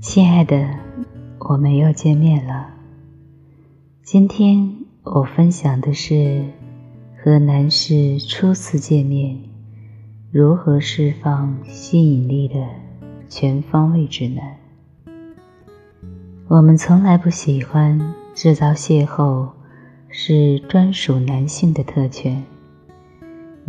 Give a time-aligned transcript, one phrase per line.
[0.00, 0.68] 亲爱的，
[1.38, 2.70] 我们又见面了。
[4.02, 6.44] 今天我分享的是
[7.16, 9.38] 和男士初次见面
[10.32, 12.66] 如何释放吸引力的
[13.28, 14.56] 全方位指南。
[16.48, 19.50] 我们从来不喜欢制造邂逅，
[20.08, 22.42] 是专属男性的特权。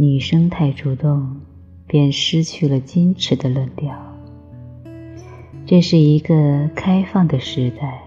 [0.01, 1.41] 女生太主动，
[1.85, 3.93] 便失去了矜持的论调。
[5.65, 8.01] 这是一个开放的时代。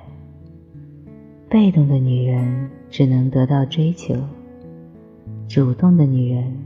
[1.50, 4.14] 被动的女人只能得到追求，
[5.46, 6.64] 主动的女人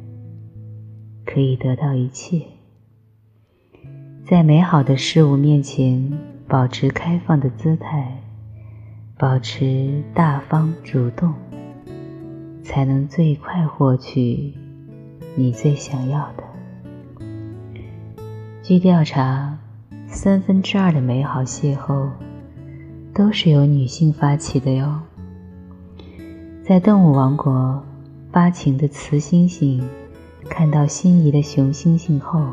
[1.24, 2.42] 可以得到一切。
[4.24, 6.08] 在美好的事物面前，
[6.46, 8.22] 保持开放的姿态，
[9.18, 11.34] 保持大方主动，
[12.62, 14.54] 才能最快获取
[15.36, 16.42] 你最想要的。
[18.64, 19.56] 据调查，
[20.08, 22.08] 三分之二的美好邂逅。
[23.16, 25.00] 都是由女性发起的哟。
[26.62, 27.82] 在动物王国，
[28.30, 29.82] 发情的雌猩猩
[30.50, 32.50] 看到心仪的雄猩猩后，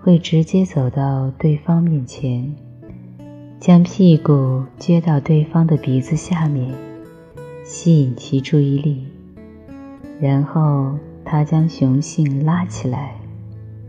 [0.00, 2.56] 会直接走到对方面前，
[3.58, 6.72] 将屁股撅到对方的鼻子下面，
[7.62, 9.04] 吸引其注意力，
[10.18, 10.94] 然后
[11.32, 13.14] 他将雄性拉起来，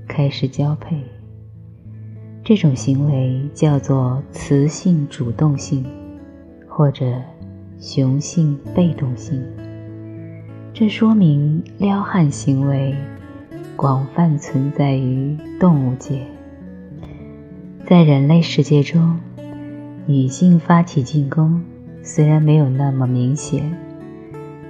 [0.08, 0.96] 开始交配。
[2.44, 5.84] 这种行为叫做雌性主动性，
[6.68, 7.20] 或者
[7.80, 9.44] 雄性被动性。
[10.72, 12.94] 这说明撩汉行为
[13.76, 16.22] 广泛存在于动物界。
[17.88, 19.20] 在人类世界中，
[20.06, 21.60] 女性发起进攻
[22.04, 23.76] 虽然没有那么明显，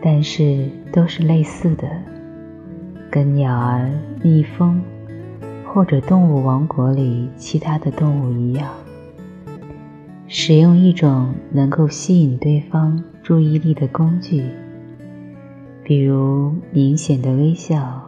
[0.01, 1.89] 但是都是类似的，
[3.11, 3.91] 跟鸟儿、
[4.23, 4.81] 蜜蜂。
[5.73, 8.69] 或者动物王国里其他的动物一样，
[10.27, 14.43] 使用一种能够吸引对方注意力的工具，
[15.81, 18.03] 比如明显的微笑，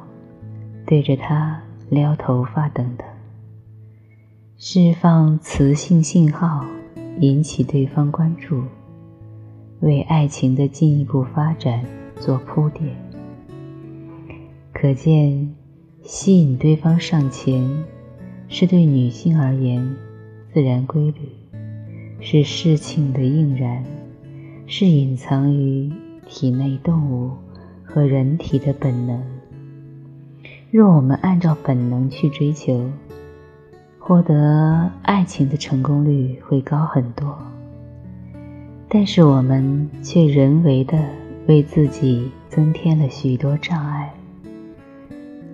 [0.86, 3.08] 对着他撩头发等等，
[4.58, 6.66] 释放磁性信号，
[7.22, 8.62] 引起对方关注，
[9.80, 11.82] 为爱情的进一步发展
[12.20, 13.13] 做铺垫。
[14.84, 15.56] 可见。
[16.02, 17.86] 吸引对方上前，
[18.50, 19.96] 是对女性而言
[20.54, 21.30] 自然规律，
[22.20, 23.82] 是事情的应然，
[24.68, 25.90] 是隐藏于
[26.28, 27.32] 体内动物
[27.86, 29.24] 和人体的本能。
[30.70, 32.92] 若我们按照本能去追求，
[33.98, 37.38] 获得爱情的成功率会高很多。
[38.90, 41.02] 但是我们却人为的
[41.48, 44.14] 为自己增添了许多障碍。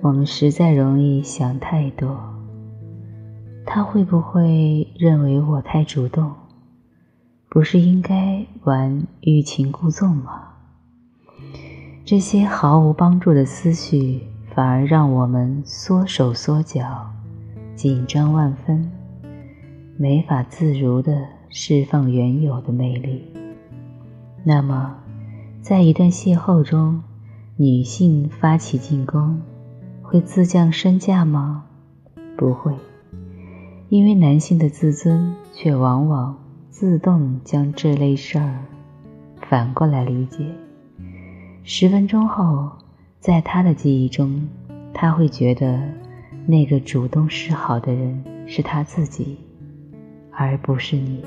[0.01, 2.17] 我们实在容易想太多。
[3.65, 6.31] 他会不会认为我太主动？
[7.49, 10.53] 不是应该玩欲擒故纵吗？
[12.05, 14.21] 这些毫无帮助的思绪，
[14.55, 17.11] 反而让我们缩手缩脚，
[17.75, 18.89] 紧张万分，
[19.97, 23.25] 没法自如地释放原有的魅力。
[24.45, 24.95] 那么，
[25.61, 27.03] 在一段邂逅中，
[27.57, 29.41] 女性发起进攻。
[30.11, 31.65] 会自降身价吗？
[32.35, 32.73] 不会，
[33.89, 36.35] 因为男性的自尊却往往
[36.71, 38.65] 自动将这类事儿
[39.47, 40.47] 反过来理解。
[41.63, 42.71] 十分钟后，
[43.19, 44.49] 在他的记忆中，
[44.95, 45.79] 他会觉得
[46.47, 49.37] 那个主动示好的人是他自己，
[50.31, 51.23] 而不是你。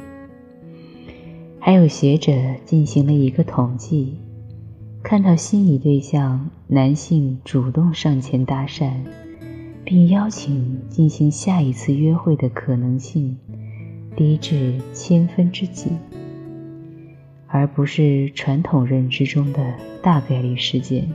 [1.61, 2.33] 还有学者
[2.65, 4.19] 进行了一个统计。
[5.03, 8.93] 看到心仪对象男性主动上前搭讪，
[9.85, 13.37] 并邀请进行下一次约会的可能性
[14.17, 15.91] 低至千分之几，
[17.47, 21.07] 而不是传统认知中的大概率事件。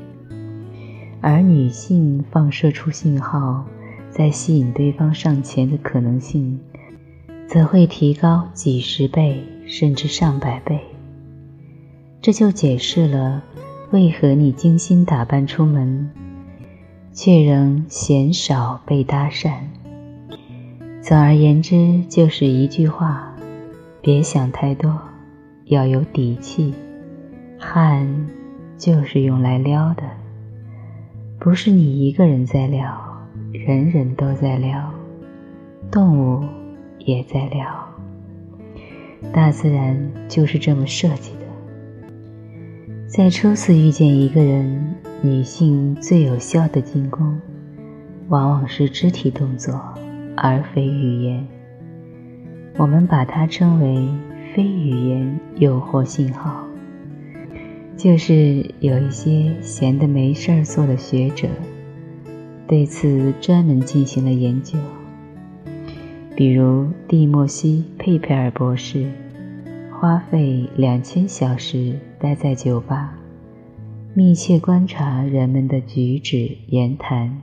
[1.22, 3.66] 而女性放射出信号，
[4.12, 6.60] 在吸引对方上前的可能性，
[7.48, 10.80] 则会提高几十倍甚至上百倍。
[12.22, 13.44] 这就解释了。
[13.92, 16.12] 为何你精心打扮出门，
[17.14, 19.54] 却仍鲜少被搭讪？
[21.02, 23.34] 总而言之，就是一句话：
[24.02, 25.00] 别想太多，
[25.68, 26.74] 要有底气。
[27.58, 28.28] 汗
[28.78, 30.04] 就是用来撩的，
[31.40, 32.94] 不是你一个人在撩，
[33.54, 34.92] 人人都在撩，
[35.90, 36.44] 动物
[37.00, 37.66] 也在撩，
[39.32, 41.47] 大自然就是这么设计的。
[43.08, 47.40] 在初次遇见一个人，女性最有效的进攻，
[48.28, 49.82] 往往是肢体动作，
[50.36, 51.48] 而非语言。
[52.76, 54.10] 我们把它称为
[54.54, 56.66] 非语言诱惑信号。
[57.96, 61.48] 就是有一些闲得没事儿做的学者，
[62.68, 64.78] 对此专门进行了研究。
[66.36, 69.08] 比如蒂莫西·佩佩尔博士，
[70.00, 73.18] 花费两千小时待在酒吧，
[74.14, 77.42] 密切观察人们的举止言谈，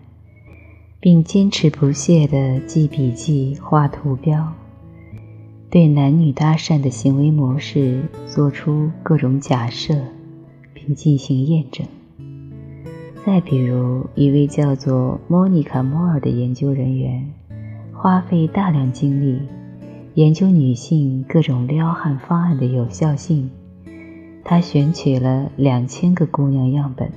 [1.00, 4.52] 并坚持不懈地记笔记、画图标，
[5.68, 9.94] 对男女搭讪的行为模式做出各种假设。
[10.86, 11.86] 并进行验证。
[13.24, 17.32] 再比如，一位叫做莫妮卡·莫尔的研究人员，
[17.94, 19.40] 花费大量精力
[20.14, 23.50] 研究女性各种撩汉方案的有效性。
[24.44, 27.10] 他选取了两千个姑娘样本，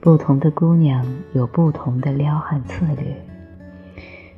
[0.00, 3.14] 不同的姑娘有不同的撩汉策略。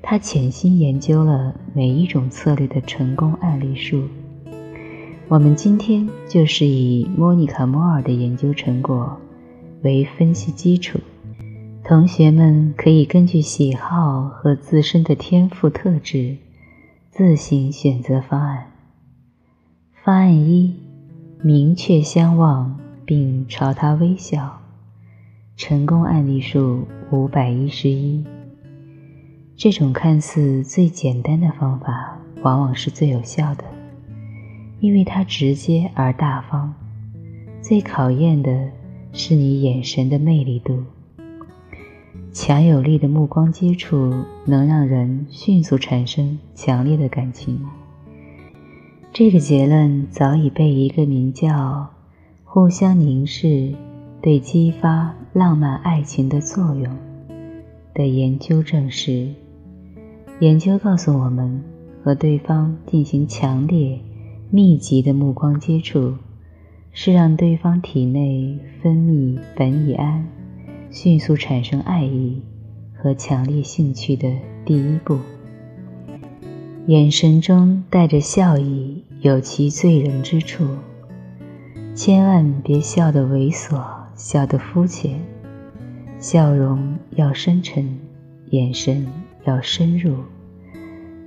[0.03, 4.03] 他潜心研究了每一种策略的成功案例数。
[5.29, 9.17] 我们今天就是以莫妮卡·摩尔的研究成果
[9.83, 10.99] 为分析基础，
[11.85, 16.37] 同学们可以根据喜好和自身的天赋特质
[17.15, 18.73] 自行选择方案。
[20.03, 20.75] 方案一：
[21.43, 24.63] 明确相望并朝他微笑，
[25.55, 28.25] 成功案例数五百一十一。
[29.55, 33.65] 这种看似最简单的方法，往往是最有效的。
[34.81, 36.75] 因为它直接而大方，
[37.61, 38.71] 最考验的
[39.13, 40.83] 是你眼神的魅力度。
[42.33, 47.61] 强有力的目光接触能让人迅速产生强烈的感情。
[49.13, 51.91] 这个结论早已被一个名叫
[52.45, 53.75] “互相凝视
[54.23, 56.97] 对激发浪漫爱情的作用”
[57.95, 59.29] 的研究证实。
[60.41, 61.63] 研究告诉我们，
[62.03, 64.01] 和对方进行强烈。
[64.55, 66.15] 密集的目光接触，
[66.93, 70.27] 是让对方体内分泌苯乙胺，
[70.93, 72.43] 迅速产生爱意
[72.95, 74.31] 和强烈兴趣的
[74.67, 75.19] 第一步。
[76.87, 80.69] 眼神中带着笑意，有其醉人之处。
[81.95, 83.83] 千万别笑得猥琐，
[84.15, 85.19] 笑得肤浅。
[86.19, 87.99] 笑容要深沉，
[88.51, 89.07] 眼神
[89.45, 90.17] 要深入，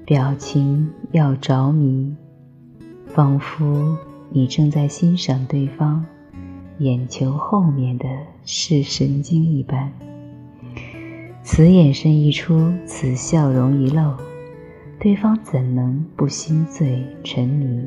[0.06, 2.16] 表情要着迷。
[3.08, 3.98] 仿佛
[4.30, 6.06] 你正在欣赏对方
[6.80, 8.06] 眼球后面的
[8.44, 9.94] 视神经一般，
[11.42, 14.14] 此眼神一出，此笑容一露，
[15.00, 17.82] 对方怎能不心醉沉迷？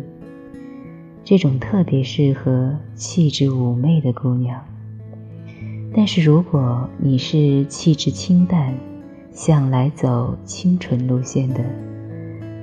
[1.22, 4.58] 这种特别适合气质妩媚的姑娘。
[5.94, 8.72] 但是如果你是气质清淡，
[9.30, 11.62] 向来走清纯路线的，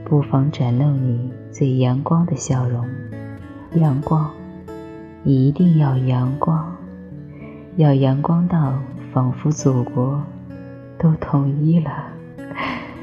[0.03, 2.83] 不妨展露你最阳光的笑容。
[3.75, 4.33] 阳光，
[5.25, 6.73] 一定要阳光，
[7.75, 8.79] 要阳光到
[9.11, 10.23] 仿佛祖国
[10.97, 11.91] 都统一了，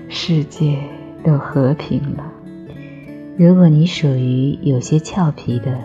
[0.09, 0.79] 世界
[1.23, 2.33] 都和平了。
[3.37, 5.79] 如果你属于有些俏皮的，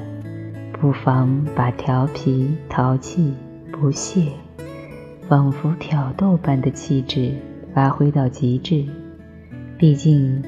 [0.79, 3.33] 不妨把调皮、淘气、
[3.71, 4.31] 不屑，
[5.27, 7.33] 仿佛挑逗般的气质
[7.73, 8.85] 发挥到极致。
[9.77, 10.41] 毕竟。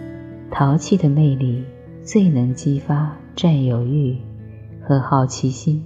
[0.52, 1.64] 淘气的魅力
[2.02, 4.18] 最能激发占有欲
[4.90, 5.86] 和好奇心，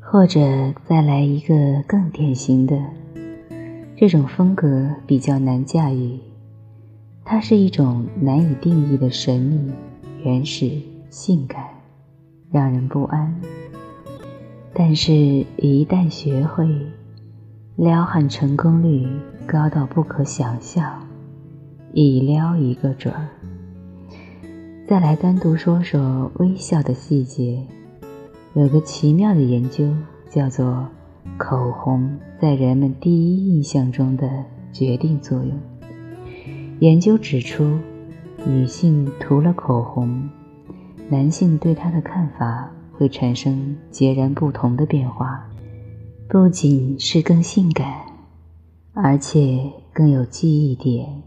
[0.00, 0.40] 或者
[0.84, 1.54] 再来一个
[1.86, 2.76] 更典型的，
[3.96, 6.18] 这种风格比较难驾驭，
[7.24, 9.72] 它是一种难以定义的神秘、
[10.24, 10.68] 原始、
[11.08, 11.68] 性感，
[12.50, 13.32] 让人不安。
[14.74, 16.66] 但是，一旦学会，
[17.76, 19.06] 撩汉成功率
[19.46, 21.06] 高到不可想象。
[21.92, 23.28] 一撩一个准儿。
[24.88, 27.62] 再来单独说说微笑的细节，
[28.54, 29.86] 有个奇妙的研究，
[30.30, 30.88] 叫做
[31.36, 34.26] 口红在人们第一印象中的
[34.72, 35.52] 决定作用。
[36.80, 37.78] 研究指出，
[38.46, 40.26] 女性涂了口红，
[41.10, 45.50] 男性对她的看法会产生截然不同的变化，
[46.30, 48.06] 不仅是更性感，
[48.94, 51.24] 而且更有记忆点。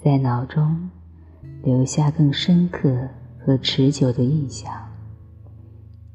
[0.00, 0.88] 在脑中
[1.62, 4.72] 留下更深刻和持久的印象。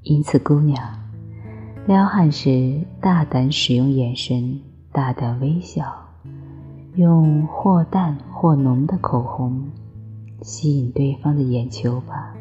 [0.04, 0.78] 因此，姑娘
[1.88, 4.60] 撩汉时，大胆使用眼神，
[4.92, 5.86] 大胆微笑，
[6.96, 9.70] 用或淡或浓的口红
[10.42, 12.34] 吸引对方的眼球吧。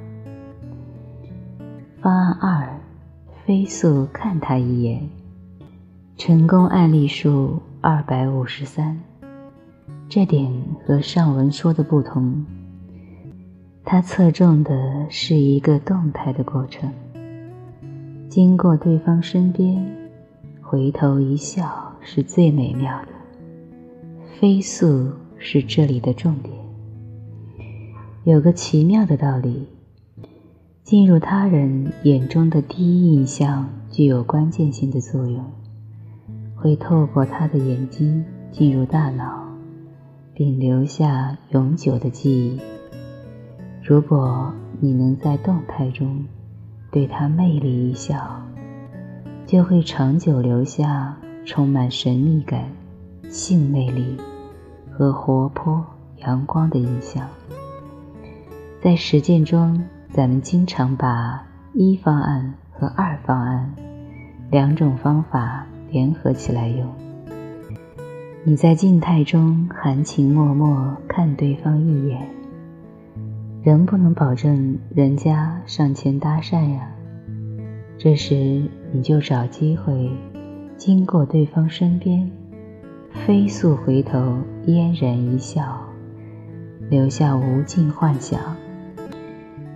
[2.00, 2.80] 方案二：
[3.44, 5.08] 飞速看他一眼。
[6.16, 9.00] 成功案例数二百五十三。
[10.08, 10.52] 这点
[10.84, 12.44] 和上文说的不同，
[13.84, 16.90] 它侧重的是一个动态的过程。
[18.28, 19.84] 经过对方身边，
[20.60, 23.08] 回头一笑是最美妙的。
[24.38, 26.54] 飞速是这里的重点。
[28.24, 29.66] 有个奇妙的道理：
[30.82, 35.44] 进入他人眼中的第一印象具有关键性的作用，
[36.54, 39.42] 会透过他的眼睛进入大脑。
[40.34, 42.58] 并留下永久的记忆。
[43.92, 46.24] 如果你能在动态中
[46.90, 48.40] 对他魅力一笑，
[49.44, 52.70] 就会长久留下充满神秘感、
[53.28, 54.16] 性魅力
[54.90, 55.84] 和活泼
[56.24, 57.28] 阳光的印象。
[58.80, 61.44] 在实践中，咱们经常把
[61.74, 63.74] 一方案和二方案
[64.50, 66.88] 两种方法联合起来用。
[68.42, 72.26] 你在静态中含情脉脉看对方一眼，
[73.62, 76.90] 仍不能保证人家上前搭讪呀。
[77.96, 80.10] 这时你就找机会
[80.76, 82.28] 经过对方身边，
[83.12, 85.80] 飞速回头嫣然一笑，
[86.90, 88.40] 留下无尽幻想。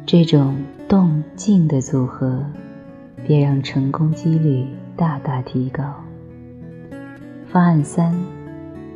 [0.04, 0.56] 这种
[0.88, 2.44] 动静的组合，
[3.24, 4.66] 便让成功几率
[4.96, 5.84] 大大提高。
[7.46, 8.14] 方案三。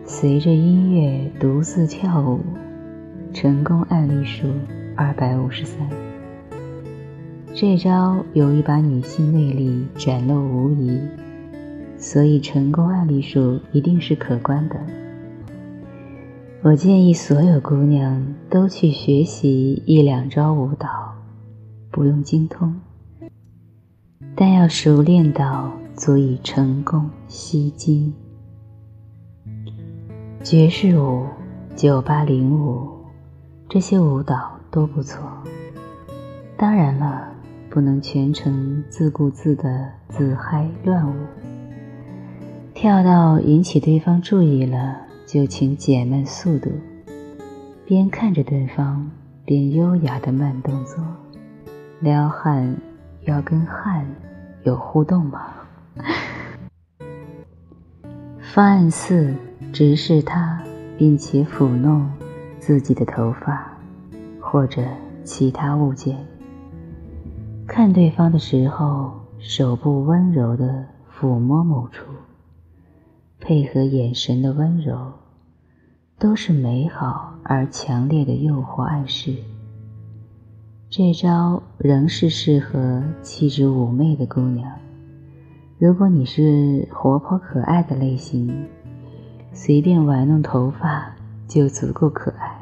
[0.04, 2.40] 随着音乐独自跳舞，
[3.32, 4.48] 成功案例数
[5.00, 5.88] 二百五十三。
[7.54, 11.00] 这招由于把女性魅力展露无遗，
[11.96, 14.78] 所以成功案例数一定是可观的。
[16.60, 21.14] 我建议所有姑娘都去学习一两招舞蹈，
[21.90, 22.74] 不用精通，
[24.36, 28.12] 但要熟练到足以成功吸睛。
[30.42, 31.24] 爵士舞、
[31.74, 32.86] 酒吧领舞，
[33.66, 35.22] 这些舞蹈都不错。
[36.56, 37.28] 当然了，
[37.68, 41.14] 不能全程自顾自的自嗨乱舞。
[42.74, 44.96] 跳到引起对方注意了，
[45.26, 46.70] 就请减慢速度，
[47.84, 49.10] 边看着对方，
[49.44, 51.04] 边优雅的慢动作。
[52.00, 52.76] 撩汉
[53.22, 54.06] 要跟汉
[54.62, 55.52] 有互动吗？
[58.40, 59.34] 方案四。
[59.72, 60.60] 直视他，
[60.98, 62.10] 并且抚弄
[62.58, 63.69] 自己的头发
[64.50, 64.82] 或者
[65.22, 66.26] 其他物件。
[67.68, 72.04] 看对方的时候，手部温柔地抚摸某处，
[73.38, 75.12] 配合眼神的温柔，
[76.18, 79.36] 都是美好而强烈的诱惑暗示。
[80.88, 84.72] 这招仍是适合气质妩媚的姑娘。
[85.78, 88.66] 如果你是活泼可爱的类型。
[89.52, 91.12] 随便玩弄头发
[91.48, 92.59] 就足够可爱。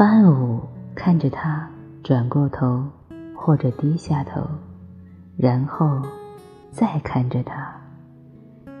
[0.00, 0.60] 方案五，
[0.94, 1.68] 看着他，
[2.02, 2.82] 转过头
[3.36, 4.40] 或者低下头，
[5.36, 6.00] 然后
[6.70, 7.70] 再看着他。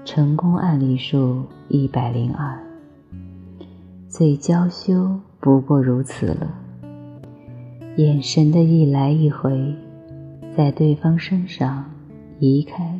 [0.02, 2.58] 成功案例数一百零二。
[4.08, 6.54] 最娇羞不过如此了。
[7.98, 9.74] 眼神的一来一回，
[10.56, 11.84] 在对方身上
[12.38, 12.98] 移开，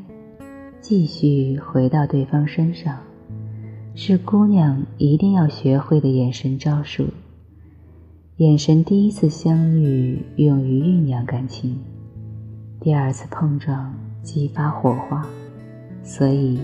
[0.82, 2.98] 继续回到对方身上。
[3.94, 7.06] 是姑娘一定要学会的眼神招数。
[8.40, 11.76] 眼神第一次相遇用于酝酿感情，
[12.80, 15.26] 第二次碰撞激发火花。
[16.02, 16.58] 所以，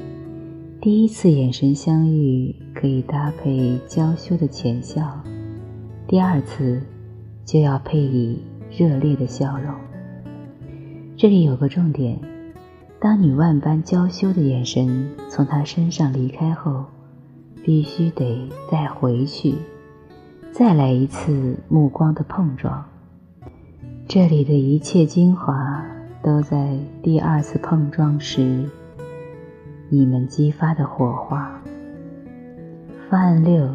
[0.80, 5.22] 第一次眼神相遇可以搭配娇羞的浅笑，
[6.08, 6.80] 第二次
[7.44, 8.40] 就要配以
[8.74, 9.74] 热烈的笑容。
[11.14, 12.18] 这里有个重点：
[12.98, 16.86] 当你万般娇羞的眼神从他身上离开后。
[17.62, 19.56] 必须得再回去，
[20.58, 22.82] 再来一次目光的碰撞。
[24.08, 25.84] 这里的一切精华
[26.22, 28.64] 都在第二次碰撞时，
[29.90, 31.60] 你们激发的火花。
[33.10, 33.68] 方案六，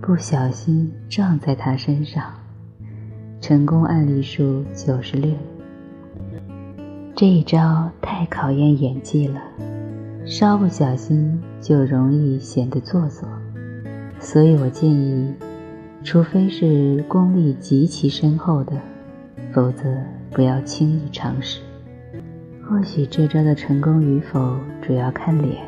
[0.00, 2.32] 不小心撞在他身上，
[3.42, 5.30] 成功案例数九十六。
[7.14, 9.38] 这一招太考验演技了。
[10.24, 13.28] 稍不小心就容易显得做作，
[14.18, 15.34] 所以我建议，
[16.02, 18.72] 除非是功力极其深厚的，
[19.52, 19.84] 否则
[20.30, 21.60] 不要轻易尝试。
[22.64, 25.62] 或许这招的成功与否主要看脸，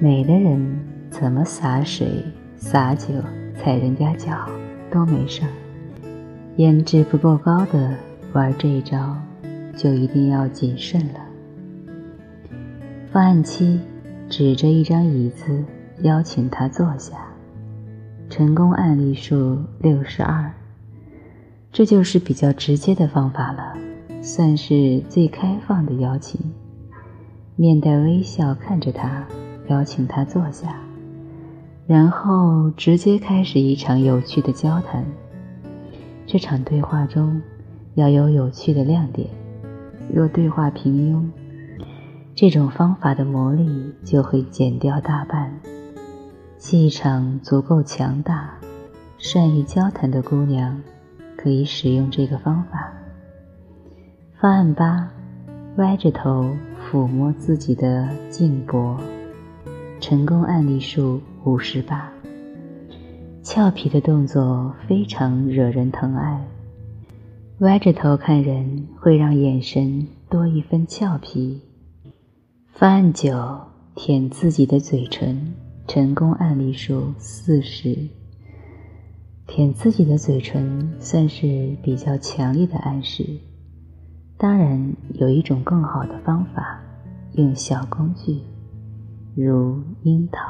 [0.00, 0.78] 美的人
[1.10, 2.24] 怎么洒水、
[2.56, 3.14] 洒酒、
[3.56, 4.48] 踩人家脚
[4.90, 5.48] 都没事儿，
[6.56, 7.94] 颜值不够高的
[8.32, 9.16] 玩这一招
[9.76, 11.20] 就一定要谨慎了。
[13.12, 13.80] 方案七，
[14.28, 15.64] 指着一张椅子
[16.02, 17.16] 邀请他坐下。
[18.30, 20.52] 成功案例数六十二，
[21.72, 23.74] 这就是比较直接的方法了，
[24.22, 26.38] 算是最开放的邀请。
[27.56, 29.26] 面带微笑看着他，
[29.68, 30.78] 邀请他坐下，
[31.86, 35.04] 然后直接开始一场有趣的交谈。
[36.26, 37.40] 这场对话中
[37.94, 39.26] 要有有趣的亮点，
[40.12, 41.24] 若对话平庸，
[42.34, 45.58] 这种方法的魔力就会减掉大半。
[46.58, 48.52] 气场足够强大、
[49.16, 50.82] 善于交谈的姑娘，
[51.36, 52.92] 可以使用这个方法。
[54.40, 55.08] 方案八：
[55.76, 56.50] 歪着头
[56.90, 58.98] 抚摸自己的颈脖。
[60.00, 62.10] 成功案例数五十八。
[63.44, 66.44] 俏皮的动作非常惹人疼爱。
[67.60, 71.60] 歪着头看人，会让眼神多一分俏皮。
[72.72, 73.60] 方案九：
[73.94, 75.54] 舔自己的嘴唇。
[75.88, 77.96] 成功案例数四十，
[79.46, 83.24] 舔自己的嘴唇算是比较强烈的暗示。
[84.36, 86.78] 当然，有一种更好的方法，
[87.32, 88.42] 用小工具，
[89.34, 90.42] 如樱桃。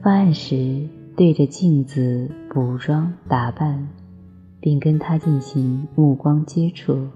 [0.00, 3.88] 发案时，对着镜子补妆打扮，
[4.60, 7.08] 并跟他进行目光接触。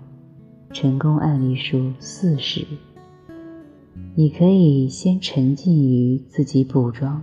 [0.73, 2.67] 成功案例数四十。
[4.15, 7.23] 你可以先沉浸于自己补妆、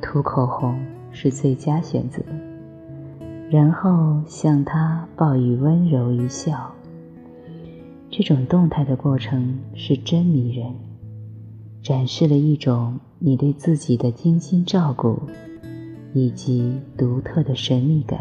[0.00, 0.78] 涂口红
[1.10, 2.22] 是最佳选择，
[3.50, 6.72] 然后向他报以温柔一笑。
[8.10, 10.74] 这种动态的过程是真迷人，
[11.82, 15.20] 展示了一种你对自己的精心照顾
[16.14, 18.20] 以及独特的神秘感。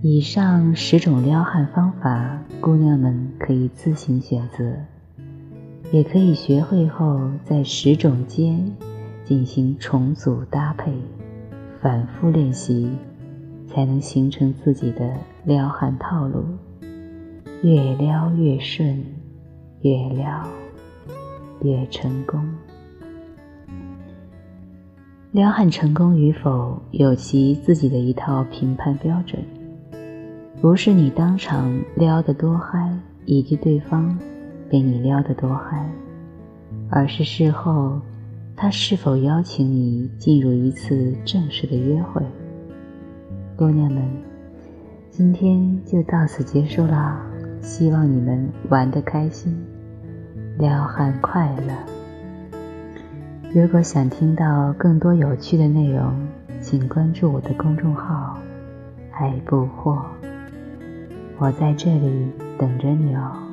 [0.00, 4.76] 以上十种撩汉方法，姑娘们可以自行选择。
[5.92, 8.74] 也可以学会后，在十种间
[9.26, 10.90] 进行重组搭配，
[11.82, 12.90] 反复练习，
[13.66, 16.46] 才能形成自己的撩汉套路。
[17.62, 19.04] 越撩越顺，
[19.82, 20.42] 越撩
[21.60, 22.42] 越成功。
[25.30, 29.44] 撩汉成功与否，有其自己的一套评判标准，
[30.62, 34.18] 不是你当场撩得多嗨，以及对方。
[34.72, 35.86] 被你撩得多嗨，
[36.88, 38.00] 而是事后
[38.56, 42.22] 他是否邀请你进入一次正式的约会。
[43.54, 44.02] 姑娘们，
[45.10, 47.20] 今天就到此结束啦，
[47.60, 49.54] 希望你们玩得开心，
[50.56, 51.74] 撩汉快乐。
[53.52, 56.14] 如果想听到更多有趣的内容，
[56.62, 58.38] 请关注我的公众号
[59.12, 60.00] “爱不惑”，
[61.36, 63.51] 我在这里等着你哦。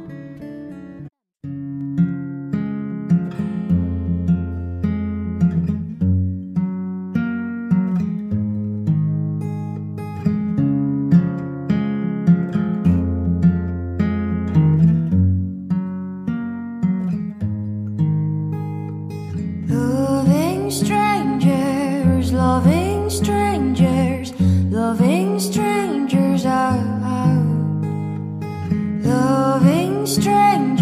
[30.09, 30.78] strange